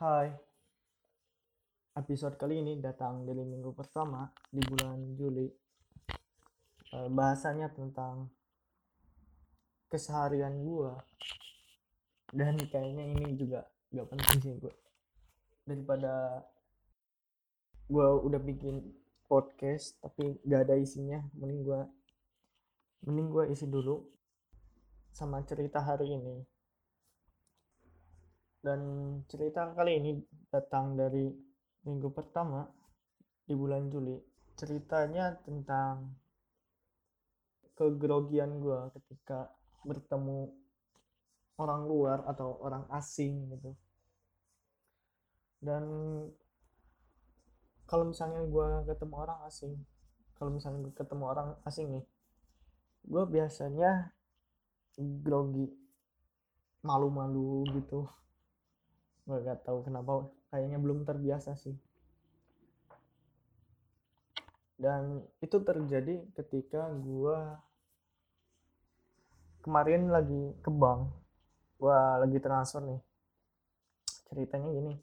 [0.00, 0.32] Hai,
[1.92, 5.44] episode kali ini datang dari minggu pertama di bulan Juli.
[6.96, 8.32] Eh, bahasanya tentang
[9.92, 10.96] keseharian gua.
[12.32, 14.72] Dan kayaknya ini juga gak penting sih gua
[15.68, 16.48] daripada
[17.84, 18.80] gua udah bikin
[19.28, 21.84] podcast tapi gak ada isinya mending gua
[23.04, 24.00] mending gua isi dulu
[25.12, 26.40] sama cerita hari ini
[28.60, 28.80] dan
[29.24, 30.12] cerita kali ini
[30.52, 31.32] datang dari
[31.88, 32.68] minggu pertama
[33.48, 34.20] di bulan Juli.
[34.52, 36.12] Ceritanya tentang
[37.72, 39.48] kegrogian gue ketika
[39.88, 40.52] bertemu
[41.56, 43.72] orang luar atau orang asing gitu.
[45.60, 45.84] Dan
[47.88, 49.72] kalau misalnya gue ketemu orang asing,
[50.36, 52.04] kalau misalnya gue ketemu orang asing nih,
[53.08, 54.12] gue biasanya
[55.00, 55.64] grogi,
[56.84, 58.04] malu-malu gitu
[59.30, 61.78] gue gak tahu kenapa kayaknya belum terbiasa sih.
[64.74, 67.38] Dan itu terjadi ketika gue
[69.62, 71.14] kemarin lagi ke bank.
[71.78, 73.00] Gue lagi transfer nih.
[74.26, 74.94] Ceritanya gini.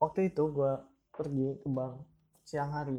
[0.00, 0.72] Waktu itu gue
[1.12, 2.00] pergi ke bank
[2.48, 2.96] siang hari.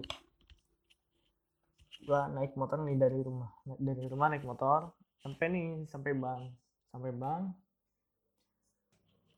[2.06, 4.94] Gue naik motor nih dari rumah dari rumah naik motor
[5.26, 6.54] sampai nih sampai bank.
[6.92, 7.69] Sampai bank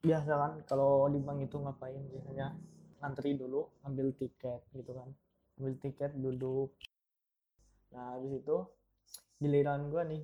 [0.02, 2.02] biasa kan kalau di bank itu ngapain?
[2.09, 2.57] Biasanya
[3.02, 5.09] ngantri dulu ambil tiket gitu kan.
[5.61, 6.73] Ambil tiket duduk.
[7.94, 8.57] Nah habis itu
[9.38, 10.23] giliran gue nih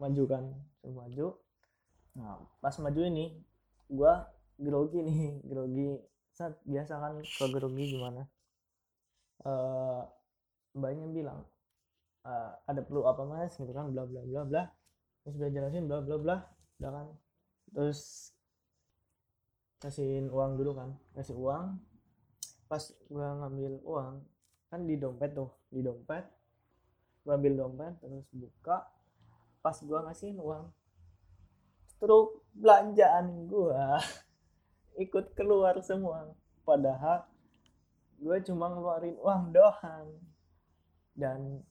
[0.00, 0.44] maju kan
[0.84, 1.28] maju.
[2.16, 3.36] Nah pas maju ini
[3.88, 4.12] gue
[4.60, 5.20] grogi nih
[5.50, 6.00] grogi.
[6.36, 8.28] Saat biasa kan kalau grogi gimana?
[9.46, 10.02] Uh,
[10.72, 11.40] mbaknya bilang
[12.24, 13.56] uh, ada perlu apa mas?
[13.56, 14.62] Gitu kan bla bla bla bla.
[15.24, 16.36] Terus udah jelasin bla bla bla.
[16.80, 17.06] Udah kan.
[17.72, 18.32] Terus
[19.82, 20.94] kasihin uang dulu kan.
[21.16, 21.80] Kasih uang.
[22.66, 24.14] Pas gua ngambil uang
[24.66, 26.24] kan di dompet tuh di dompet.
[27.22, 28.86] Gua ambil dompet terus buka.
[29.60, 30.70] Pas gua ngasihin uang
[31.96, 33.96] struk belanjaan gua
[35.04, 36.32] ikut keluar semua.
[36.64, 37.28] Padahal
[38.16, 40.08] gue cuma ngeluarin uang doang.
[41.16, 41.64] Dan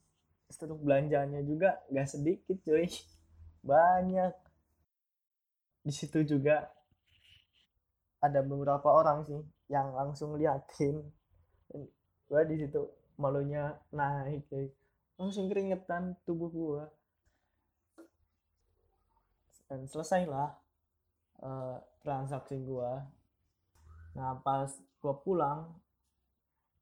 [0.50, 2.90] struk belanjanya juga gak sedikit cuy.
[3.70, 4.34] Banyak.
[5.86, 6.70] Di situ juga
[8.26, 11.06] ada beberapa orang sih yang langsung liatin.
[12.26, 12.82] Gue di situ
[13.16, 14.68] malunya naik cuy
[15.16, 16.84] langsung keringetan tubuh gue
[19.72, 20.52] dan selesailah
[21.40, 22.92] uh, transaksi gue
[24.16, 25.72] nah pas gue pulang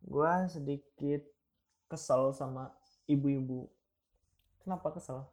[0.03, 1.21] gue sedikit
[1.87, 2.73] kesel sama
[3.05, 3.69] ibu-ibu.
[4.65, 5.23] Kenapa kesel?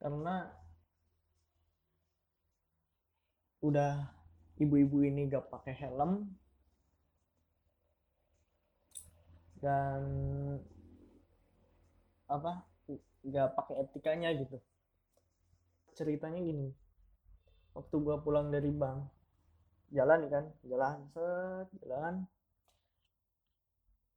[0.00, 0.48] Karena
[3.60, 4.15] udah
[4.60, 6.28] ibu-ibu ini gak pakai helm.
[9.56, 10.02] Dan
[12.26, 12.62] apa
[13.26, 14.60] gak pakai etikanya gitu.
[15.96, 16.68] Ceritanya gini
[17.76, 19.04] waktu gua pulang dari bank
[19.92, 22.14] jalan kan jalan set jalan.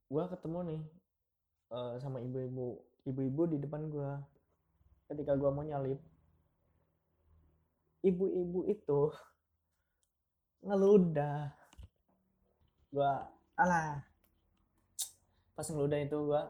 [0.10, 0.82] Gua ketemu nih
[1.70, 4.24] uh, sama ibu-ibu ibu-ibu di depan gua
[5.12, 6.00] ketika gua mau nyalip.
[8.00, 9.12] Ibu-ibu itu
[10.64, 11.54] ngeludah.
[12.92, 14.02] Gua alah.
[15.56, 16.44] Pas ngeludah itu gua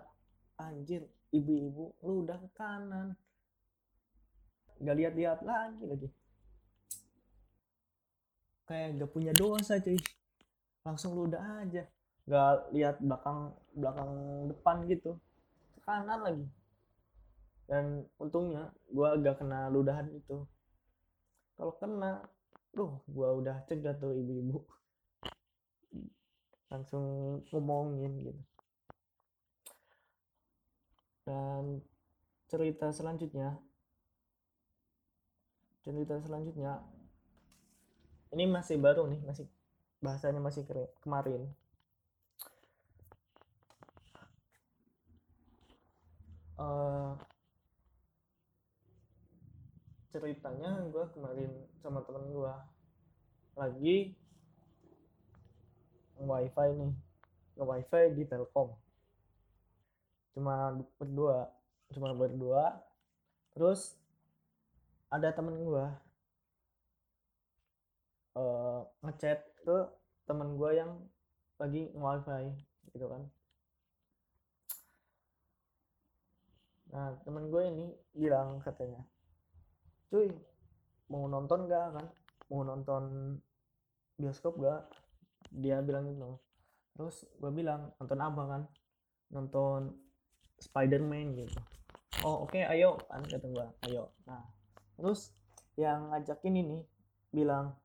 [0.59, 3.17] anjir ibu-ibu ngeludah ke kanan.
[4.79, 6.09] Gak lihat-lihat lagi lagi.
[8.65, 9.99] Kayak gak punya dosa cuy.
[10.85, 11.83] Langsung ludah aja.
[12.29, 14.11] Gak lihat belakang belakang
[14.47, 15.19] depan gitu.
[15.75, 16.45] Ke kanan lagi.
[17.69, 20.47] Dan untungnya gua gak kena ludahan itu.
[21.59, 22.23] Kalau kena
[22.75, 24.59] Duh, gua udah cegah tuh ibu-ibu.
[26.71, 27.05] Langsung
[27.49, 28.41] ngomongin gitu.
[31.25, 31.83] Dan
[32.49, 33.61] cerita selanjutnya
[35.89, 36.83] cerita selanjutnya
[38.29, 39.45] ini masih baru nih, masih
[40.05, 40.61] bahasanya masih
[41.01, 41.49] kemarin.
[46.59, 47.15] Uh,
[50.09, 51.51] ceritanya gue kemarin
[51.85, 52.53] sama temen gue
[53.53, 53.97] lagi
[56.17, 56.93] wifi nih
[57.55, 58.73] nge wifi di telkom.
[60.33, 61.53] Cuma berdua
[61.93, 62.81] cuma berdua.
[63.53, 63.93] Terus
[65.13, 65.85] ada temen gue
[68.33, 69.77] uh, ngechat ke
[70.25, 70.91] temen gue yang
[71.61, 72.43] lagi nge wifi
[72.97, 73.23] gitu kan.
[76.89, 77.85] Nah temen gue ini
[78.17, 79.05] bilang katanya
[80.09, 80.33] cuy
[81.09, 82.07] mau nonton gak kan?
[82.49, 83.37] Mau nonton
[84.17, 84.89] bioskop gak
[85.53, 86.37] dia bilang gitu.
[86.97, 88.61] Terus gue bilang nonton apa kan?
[89.33, 89.93] Nonton
[90.59, 91.59] Spider-Man gitu.
[92.25, 94.11] Oh oke okay, ayo kan kata gue ayo.
[94.25, 94.43] Nah
[94.99, 95.31] terus
[95.79, 96.79] yang ngajakin ini
[97.31, 97.77] bilang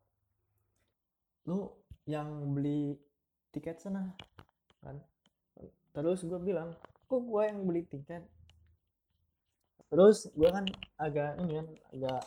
[1.47, 1.71] lu
[2.09, 2.99] yang beli
[3.53, 4.11] tiket sana
[4.83, 4.99] kan?
[5.95, 6.75] Terus gue bilang
[7.07, 8.27] kok gue yang beli tiket
[9.95, 10.67] terus gue kan
[10.99, 12.23] agak ini kan agak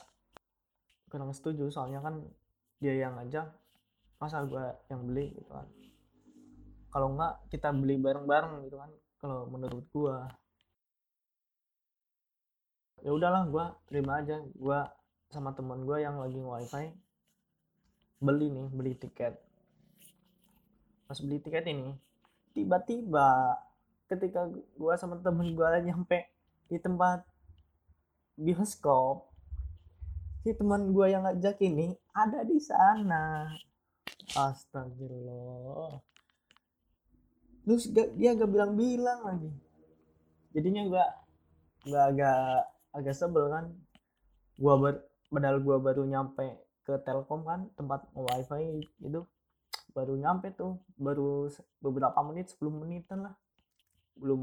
[1.11, 1.67] kurang setuju.
[1.67, 2.23] Soalnya kan
[2.79, 3.51] dia yang ngajak
[4.23, 5.67] masa gue yang beli gitu kan.
[6.87, 10.15] Kalau enggak kita beli bareng-bareng gitu kan kalau menurut gue
[13.03, 14.39] ya udahlah gue terima aja.
[14.55, 14.79] Gue
[15.27, 16.95] sama teman gue yang lagi wifi
[18.23, 19.35] beli nih beli tiket.
[21.03, 21.91] Pas beli tiket ini
[22.55, 23.59] tiba-tiba
[24.07, 26.31] ketika gue sama temen gue nyampe
[26.71, 27.27] di tempat
[28.37, 29.33] bioskop
[30.45, 33.51] si teman gue yang ngajak ini ada di sana.
[34.31, 35.99] Astagfirullah.
[37.67, 39.51] Terus gak, dia gak bilang-bilang lagi.
[40.55, 41.05] Jadinya gue
[41.91, 42.39] gak agak
[42.95, 43.75] agak sebel kan.
[44.55, 46.47] Gue ber, padahal gue baru nyampe
[46.87, 49.27] ke Telkom kan tempat wifi itu.
[49.91, 51.51] Baru nyampe tuh baru
[51.83, 53.35] beberapa menit 10 menitan lah.
[54.15, 54.39] Belum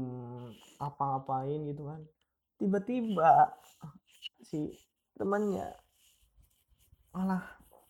[0.77, 2.05] apa-ngapain gitu kan
[2.55, 3.51] tiba-tiba
[4.45, 4.71] si
[5.17, 5.73] temannya
[7.15, 7.43] malah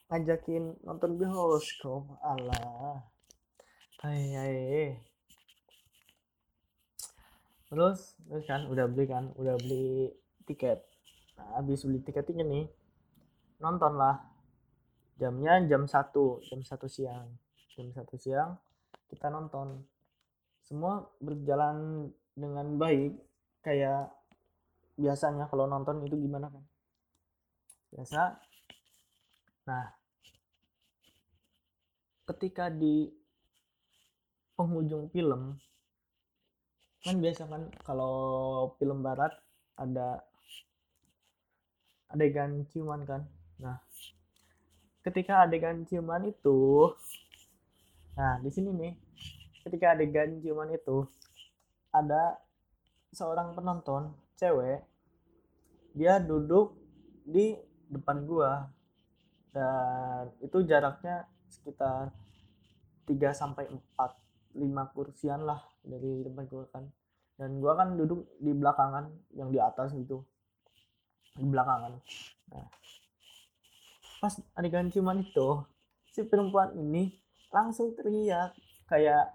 [0.10, 2.06] ngajakin nonton bioskop.
[2.22, 3.02] Allah
[4.06, 4.86] hai hai.
[7.66, 10.14] Terus terus kan udah beli kan udah beli
[10.46, 10.86] tiket.
[11.36, 12.70] Nah habis beli tiketnya nih
[13.60, 14.22] nonton lah
[15.18, 17.34] jamnya jam satu jam satu siang.
[17.74, 18.56] Jam satu siang
[19.10, 19.84] kita nonton.
[20.66, 23.14] Semua berjalan dengan baik
[23.62, 24.15] kayak
[24.96, 26.64] biasanya kalau nonton itu gimana kan
[27.92, 28.22] biasa.
[29.68, 29.86] Nah
[32.26, 33.12] ketika di
[34.56, 35.60] penghujung film
[37.06, 38.16] kan biasa kan kalau
[38.82, 39.36] film barat
[39.78, 40.24] ada
[42.10, 43.22] adegan ciuman kan?
[43.60, 43.78] Nah
[45.06, 46.90] ketika adegan ciuman itu
[48.16, 48.94] nah di sini nih
[49.68, 51.04] ketika adegan ciuman itu
[51.92, 52.40] ada
[53.12, 54.84] seorang penonton cewek
[55.96, 56.76] dia duduk
[57.24, 57.56] di
[57.88, 58.68] depan gua.
[59.56, 62.12] Dan itu jaraknya sekitar
[63.08, 66.84] 3 sampai 4 lima kursian lah dari tempat gue kan.
[67.40, 70.28] Dan gue kan duduk di belakangan yang di atas gitu.
[71.40, 71.96] Di belakangan.
[72.52, 72.68] Nah
[74.20, 75.62] pas adegan ciuman itu
[76.10, 77.14] si perempuan ini
[77.54, 78.52] langsung teriak
[78.92, 79.32] kayak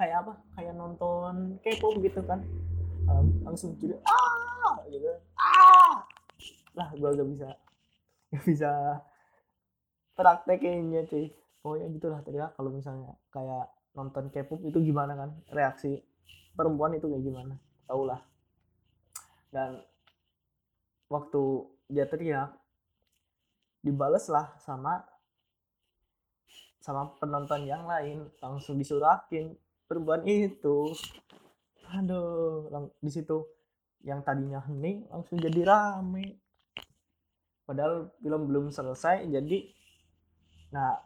[0.00, 0.32] kayak apa?
[0.56, 2.40] Kayak nonton K-pop gitu kan
[3.44, 4.78] langsung jadi ah!
[4.86, 5.06] Gitu.
[5.34, 6.06] Ah!
[6.76, 7.48] Lah gue gak bisa
[8.30, 8.70] gak bisa
[10.14, 11.34] praktekinnya cuy.
[11.60, 16.00] Pokoknya gitulah teriak kalau misalnya kayak nonton K-pop itu gimana kan reaksi
[16.56, 18.20] perempuan itu kayak gimana tau lah.
[19.50, 19.82] Dan
[21.10, 21.42] waktu
[21.90, 22.54] dia teriak
[23.82, 25.02] dibales lah sama
[26.80, 29.52] sama penonton yang lain langsung disurakin
[29.84, 30.96] perempuan itu
[31.90, 32.70] aduh
[33.02, 33.46] di situ.
[34.00, 36.40] Yang tadinya hening langsung jadi rame.
[37.68, 39.58] Padahal film belum selesai jadi
[40.70, 41.02] nah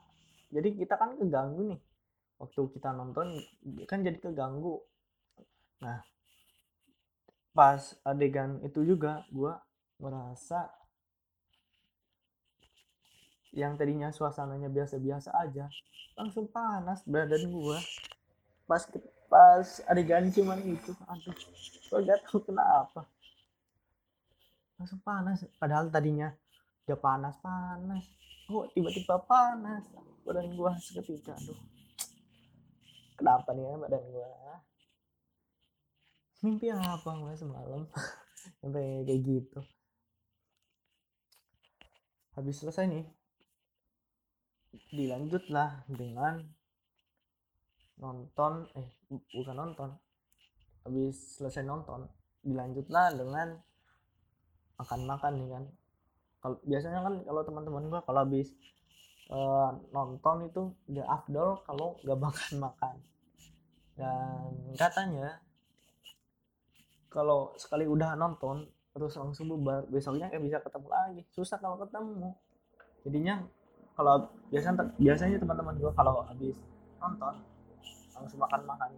[0.53, 1.81] jadi kita kan keganggu nih.
[2.39, 3.35] Waktu kita nonton
[3.89, 4.79] kan jadi keganggu.
[5.83, 6.05] Nah
[7.55, 9.55] pas adegan itu juga gue
[10.03, 10.67] merasa
[13.55, 15.71] yang tadinya suasananya biasa-biasa aja
[16.19, 17.79] langsung panas badan gue
[18.65, 18.83] pas
[19.29, 21.35] pas adegan cuman itu aduh
[21.95, 23.07] gue gak tahu kenapa.
[24.75, 25.47] Langsung panas.
[25.61, 26.35] Padahal tadinya
[26.89, 28.05] udah panas panas.
[28.51, 29.87] Oh tiba-tiba panas?
[30.27, 31.39] Badan gue seketika.
[31.39, 31.59] Aduh.
[33.15, 34.29] Kenapa nih ya badan gue
[36.45, 37.89] mimpi apa gue semalam?
[38.61, 39.61] Sampai kayak gitu.
[42.37, 43.07] Habis selesai nih
[44.93, 46.45] dilanjutlah dengan
[47.99, 49.91] nonton eh bukan nonton.
[50.85, 52.07] Habis selesai nonton
[52.45, 53.57] dilanjutlah dengan
[54.77, 55.65] makan-makan nih kan.
[56.45, 58.53] Kalau biasanya kan kalau teman-teman gua kalau habis
[59.33, 62.97] uh, nonton itu udah afdol kalau gak makan makan
[63.95, 65.39] dan katanya
[67.07, 71.23] kalau sekali udah nonton terus langsung bubar besoknya kayak bisa ketemu lagi.
[71.31, 72.35] Susah kalau ketemu.
[73.07, 73.43] Jadinya
[73.95, 76.59] kalau biasanya biasanya teman-teman gue kalau habis
[76.99, 77.35] nonton
[78.15, 78.91] langsung makan makan.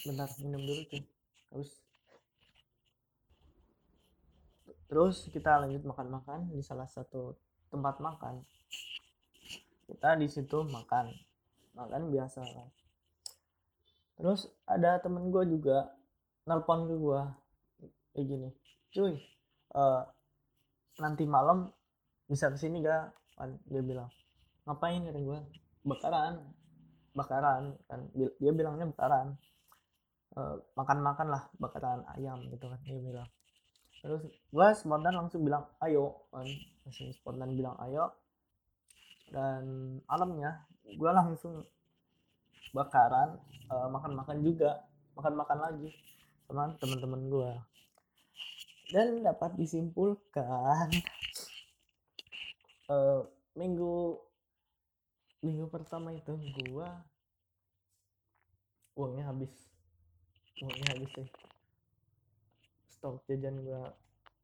[0.00, 1.04] Bentar minum dulu sih
[1.50, 1.70] terus
[4.86, 7.34] terus kita lanjut makan-makan di salah satu
[7.72, 8.44] tempat makan.
[9.88, 11.10] Kita di situ makan.
[11.74, 12.44] Makan biasa.
[14.20, 15.90] Terus ada temen gue juga
[16.48, 17.20] nelpon ke gue
[18.10, 18.48] kayak gini
[18.90, 19.14] cuy
[19.78, 20.02] uh,
[20.98, 21.70] nanti malam
[22.26, 24.10] bisa ke sini gak kan dia bilang
[24.66, 25.02] ngapain?
[25.06, 25.38] kata gue
[25.86, 26.40] bakaran.
[27.12, 28.00] Bakaran kan.
[28.14, 29.36] Dia bilangnya bakaran.
[30.30, 33.28] Uh, makan-makan lah bakaran ayam gitu kan dia bilang.
[33.98, 36.46] Terus gue spontan langsung bilang ayo kan.
[36.86, 38.14] Langsung spontan bilang ayo.
[39.30, 41.66] Dan alamnya gue langsung
[42.70, 44.86] bakaran uh, makan-makan juga.
[45.18, 45.90] Makan-makan lagi
[46.46, 47.50] sama teman-teman gue
[48.90, 50.90] dan dapat disimpulkan
[52.90, 53.22] uh,
[53.58, 54.18] minggu
[55.40, 56.88] minggu pertama itu gue
[58.96, 59.52] uangnya habis.
[60.60, 61.28] Uangnya habis sih.
[62.92, 63.82] Stok jajan gue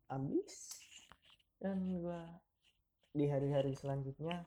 [0.09, 0.81] habis.
[1.61, 2.21] Dan gue
[3.17, 4.45] di hari-hari selanjutnya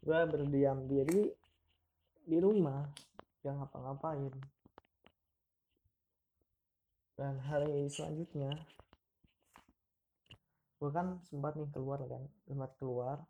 [0.00, 1.28] gue berdiam diri
[2.24, 2.84] di rumah
[3.40, 4.32] yang ngapa-ngapain.
[7.16, 8.52] Dan hari selanjutnya
[10.80, 13.20] gue kan sempat nih keluar kan sempat keluar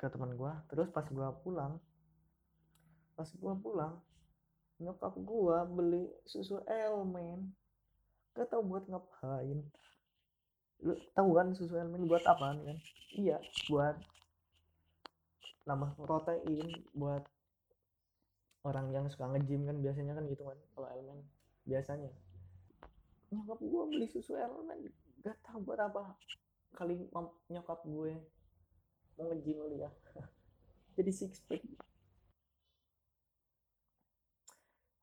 [0.00, 1.76] ke teman gue terus pas gue pulang
[3.12, 4.00] pas gue pulang
[4.80, 7.52] nyokap gue beli susu elmen
[8.32, 9.60] gak tau buat ngapain.
[10.80, 12.78] Lu tahu kan susu elemen buat apa kan?
[13.12, 13.36] Iya
[13.68, 14.00] buat
[15.68, 17.28] nambah protein buat
[18.64, 21.18] orang yang suka nge-gym kan biasanya kan gitu kan kalau elemen
[21.68, 22.10] biasanya.
[23.28, 24.88] Nyokap gue beli susu elemen
[25.20, 26.16] gak tahu buat apa
[26.72, 27.04] kali
[27.52, 28.16] nyokap gue
[29.28, 29.90] nge-gym ya.
[30.96, 31.62] Jadi six pack.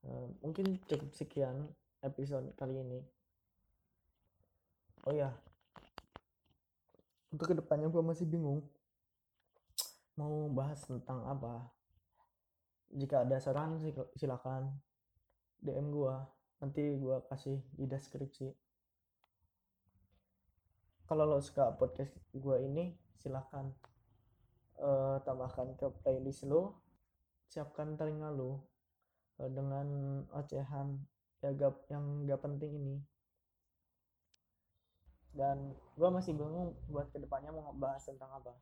[0.07, 1.67] Uh, mungkin cukup sekian
[1.99, 3.01] episode kali ini.
[5.07, 5.31] Oh ya.
[7.31, 8.63] Untuk ke depannya gue masih bingung.
[10.15, 11.69] Mau bahas tentang apa?
[12.87, 13.77] Jika ada saran
[14.15, 14.71] silakan
[15.59, 16.15] DM gue
[16.63, 18.47] nanti gue kasih di deskripsi.
[21.07, 23.71] Kalau lo suka podcast gue ini silahkan
[24.81, 26.77] uh, tambahkan ke playlist lo
[27.47, 28.61] siapkan telinga lo
[29.41, 29.87] uh, dengan
[30.35, 31.01] ocehan
[31.41, 32.97] ya gap, yang gak penting ini.
[35.37, 38.57] Dan gue masih bingung buat ke depannya mau ngebahas tentang apa.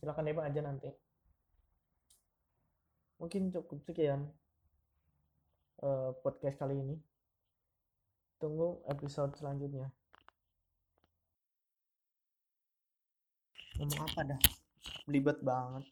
[0.00, 0.90] Silahkan DM aja nanti.
[3.20, 4.32] Mungkin cukup sekian
[5.84, 6.96] uh, podcast kali ini.
[8.40, 9.92] Tunggu episode selanjutnya.
[13.76, 14.40] Ngomong apa dah
[15.08, 15.88] belibet banget